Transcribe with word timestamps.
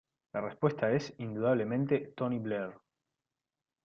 La 0.33 0.41
respuesta 0.41 0.91
es 0.91 1.13
indudablemente 1.19 2.13
Tony 2.17 2.39
Blair. 2.39 2.71